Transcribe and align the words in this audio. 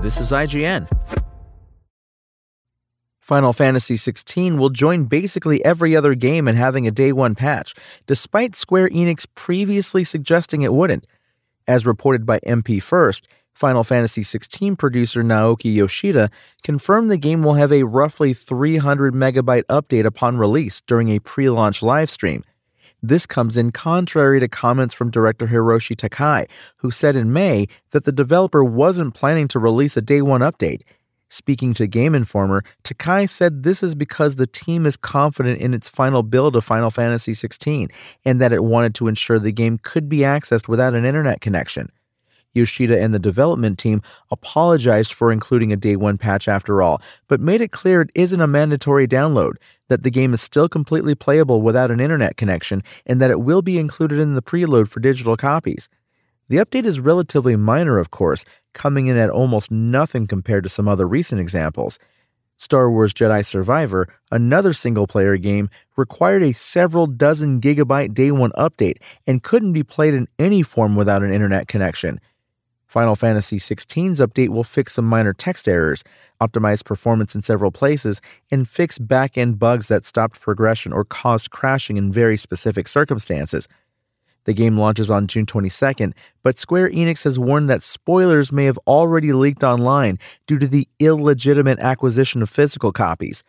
This 0.00 0.20
is 0.20 0.30
IGN. 0.30 0.88
Final 3.18 3.52
Fantasy 3.52 3.96
XVI 3.96 4.56
will 4.56 4.70
join 4.70 5.06
basically 5.06 5.62
every 5.64 5.96
other 5.96 6.14
game 6.14 6.46
in 6.46 6.54
having 6.54 6.86
a 6.86 6.92
day 6.92 7.10
one 7.10 7.34
patch, 7.34 7.74
despite 8.06 8.54
Square 8.54 8.90
Enix 8.90 9.26
previously 9.34 10.04
suggesting 10.04 10.62
it 10.62 10.72
wouldn't. 10.72 11.04
As 11.66 11.84
reported 11.84 12.24
by 12.24 12.38
MP 12.46 12.80
First, 12.80 13.26
Final 13.52 13.82
Fantasy 13.82 14.22
XVI 14.22 14.78
producer 14.78 15.24
Naoki 15.24 15.74
Yoshida 15.74 16.30
confirmed 16.62 17.10
the 17.10 17.18
game 17.18 17.42
will 17.42 17.54
have 17.54 17.72
a 17.72 17.82
roughly 17.82 18.32
300 18.32 19.14
megabyte 19.14 19.64
update 19.64 20.04
upon 20.04 20.38
release 20.38 20.80
during 20.80 21.08
a 21.08 21.18
pre 21.18 21.50
launch 21.50 21.80
livestream. 21.80 22.44
This 23.02 23.26
comes 23.26 23.56
in 23.56 23.70
contrary 23.70 24.40
to 24.40 24.48
comments 24.48 24.94
from 24.94 25.10
director 25.10 25.46
Hiroshi 25.46 25.96
Takai, 25.96 26.46
who 26.76 26.90
said 26.90 27.14
in 27.14 27.32
May 27.32 27.68
that 27.90 28.04
the 28.04 28.12
developer 28.12 28.64
wasn't 28.64 29.14
planning 29.14 29.46
to 29.48 29.58
release 29.58 29.96
a 29.96 30.02
day 30.02 30.20
one 30.20 30.40
update. 30.40 30.82
Speaking 31.30 31.74
to 31.74 31.86
Game 31.86 32.14
Informer, 32.14 32.64
Takai 32.82 33.26
said 33.26 33.62
this 33.62 33.82
is 33.82 33.94
because 33.94 34.36
the 34.36 34.46
team 34.46 34.86
is 34.86 34.96
confident 34.96 35.60
in 35.60 35.74
its 35.74 35.88
final 35.88 36.22
build 36.22 36.56
of 36.56 36.64
Final 36.64 36.90
Fantasy 36.90 37.32
XVI 37.32 37.90
and 38.24 38.40
that 38.40 38.52
it 38.52 38.64
wanted 38.64 38.94
to 38.96 39.08
ensure 39.08 39.38
the 39.38 39.52
game 39.52 39.78
could 39.82 40.08
be 40.08 40.18
accessed 40.18 40.68
without 40.68 40.94
an 40.94 41.04
internet 41.04 41.40
connection. 41.40 41.90
Yoshida 42.58 43.00
and 43.00 43.14
the 43.14 43.18
development 43.18 43.78
team 43.78 44.02
apologized 44.30 45.12
for 45.12 45.32
including 45.32 45.72
a 45.72 45.76
day 45.76 45.96
one 45.96 46.18
patch 46.18 46.48
after 46.48 46.82
all, 46.82 47.00
but 47.26 47.40
made 47.40 47.60
it 47.60 47.72
clear 47.72 48.02
it 48.02 48.10
isn't 48.14 48.40
a 48.40 48.46
mandatory 48.46 49.08
download, 49.08 49.54
that 49.88 50.02
the 50.02 50.10
game 50.10 50.34
is 50.34 50.42
still 50.42 50.68
completely 50.68 51.14
playable 51.14 51.62
without 51.62 51.90
an 51.90 52.00
internet 52.00 52.36
connection, 52.36 52.82
and 53.06 53.20
that 53.20 53.30
it 53.30 53.40
will 53.40 53.62
be 53.62 53.78
included 53.78 54.18
in 54.18 54.34
the 54.34 54.42
preload 54.42 54.88
for 54.88 55.00
digital 55.00 55.36
copies. 55.36 55.88
The 56.48 56.58
update 56.58 56.84
is 56.84 57.00
relatively 57.00 57.56
minor, 57.56 57.98
of 57.98 58.10
course, 58.10 58.44
coming 58.72 59.06
in 59.06 59.16
at 59.16 59.30
almost 59.30 59.70
nothing 59.70 60.26
compared 60.26 60.62
to 60.64 60.70
some 60.70 60.88
other 60.88 61.06
recent 61.06 61.40
examples. 61.40 61.98
Star 62.58 62.90
Wars 62.90 63.14
Jedi 63.14 63.46
Survivor, 63.46 64.08
another 64.32 64.72
single 64.72 65.06
player 65.06 65.36
game, 65.36 65.70
required 65.96 66.42
a 66.42 66.52
several 66.52 67.06
dozen 67.06 67.60
gigabyte 67.60 68.14
day 68.14 68.32
one 68.32 68.50
update 68.52 68.96
and 69.26 69.44
couldn't 69.44 69.72
be 69.72 69.84
played 69.84 70.12
in 70.12 70.26
any 70.38 70.62
form 70.62 70.96
without 70.96 71.22
an 71.22 71.32
internet 71.32 71.68
connection. 71.68 72.20
Final 72.88 73.16
Fantasy 73.16 73.58
XVI's 73.58 74.18
update 74.18 74.48
will 74.48 74.64
fix 74.64 74.94
some 74.94 75.04
minor 75.04 75.34
text 75.34 75.68
errors, 75.68 76.02
optimize 76.40 76.82
performance 76.82 77.34
in 77.34 77.42
several 77.42 77.70
places, 77.70 78.22
and 78.50 78.66
fix 78.66 78.98
back 78.98 79.36
end 79.36 79.58
bugs 79.58 79.88
that 79.88 80.06
stopped 80.06 80.40
progression 80.40 80.90
or 80.94 81.04
caused 81.04 81.50
crashing 81.50 81.98
in 81.98 82.10
very 82.10 82.38
specific 82.38 82.88
circumstances. 82.88 83.68
The 84.44 84.54
game 84.54 84.78
launches 84.78 85.10
on 85.10 85.26
June 85.26 85.44
22nd, 85.44 86.14
but 86.42 86.58
Square 86.58 86.90
Enix 86.92 87.24
has 87.24 87.38
warned 87.38 87.68
that 87.68 87.82
spoilers 87.82 88.50
may 88.50 88.64
have 88.64 88.78
already 88.86 89.34
leaked 89.34 89.62
online 89.62 90.18
due 90.46 90.58
to 90.58 90.66
the 90.66 90.88
illegitimate 90.98 91.78
acquisition 91.80 92.40
of 92.40 92.48
physical 92.48 92.90
copies. 92.90 93.44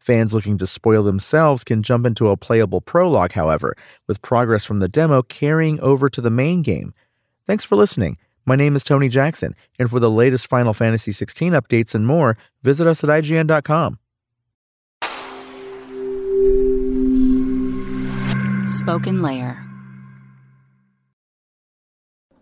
Fans 0.00 0.34
looking 0.34 0.58
to 0.58 0.66
spoil 0.66 1.04
themselves 1.04 1.62
can 1.62 1.84
jump 1.84 2.06
into 2.06 2.28
a 2.28 2.36
playable 2.36 2.80
prologue, 2.80 3.32
however, 3.32 3.76
with 4.08 4.22
progress 4.22 4.64
from 4.64 4.80
the 4.80 4.88
demo 4.88 5.22
carrying 5.22 5.78
over 5.78 6.10
to 6.10 6.20
the 6.20 6.30
main 6.30 6.62
game. 6.62 6.92
Thanks 7.46 7.64
for 7.64 7.76
listening. 7.76 8.16
My 8.46 8.56
name 8.56 8.74
is 8.74 8.84
Tony 8.84 9.08
Jackson, 9.08 9.54
and 9.78 9.90
for 9.90 10.00
the 10.00 10.10
latest 10.10 10.46
Final 10.46 10.72
Fantasy 10.72 11.12
XVI 11.12 11.50
updates 11.60 11.94
and 11.94 12.06
more, 12.06 12.36
visit 12.62 12.86
us 12.86 13.04
at 13.04 13.10
IGN.com. 13.10 13.98
Spoken 18.66 19.20
Layer. 19.20 19.62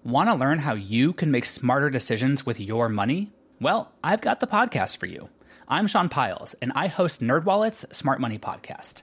Want 0.05 0.29
to 0.29 0.35
learn 0.35 0.61
how 0.61 0.75
you 0.75 1.13
can 1.13 1.31
make 1.31 1.45
smarter 1.45 1.91
decisions 1.91 2.47
with 2.47 2.61
your 2.61 2.89
money? 2.89 3.33
Well, 3.61 3.91
I've 4.05 4.21
got 4.21 4.41
the 4.41 4.47
podcast 4.47 4.99
for 4.99 5.07
you. 5.07 5.29
I'm 5.67 5.87
Sean 5.87 6.09
Pyles, 6.09 6.55
and 6.63 6.73
I 6.75 6.87
host 6.87 7.21
NerdWallet's 7.21 7.85
Smart 7.95 8.21
Money 8.21 8.39
Podcast. 8.39 9.03